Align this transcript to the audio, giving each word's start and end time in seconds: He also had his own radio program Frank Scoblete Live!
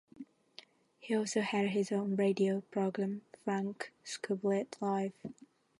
He 0.97 1.13
also 1.13 1.41
had 1.41 1.67
his 1.67 1.91
own 1.91 2.15
radio 2.15 2.61
program 2.71 3.21
Frank 3.43 3.93
Scoblete 4.03 4.75
Live! 4.81 5.13